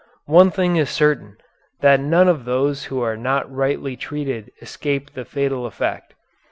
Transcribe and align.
One 0.25 0.49
thing 0.49 0.77
is 0.77 0.89
certain, 0.89 1.37
that 1.81 1.99
none 1.99 2.27
of 2.27 2.45
those 2.45 2.85
who 2.85 3.03
are 3.03 3.15
not 3.15 3.53
rightly 3.55 3.95
treated 3.95 4.51
escape 4.59 5.11
the 5.13 5.25
fatal 5.25 5.67
effect. 5.67 6.15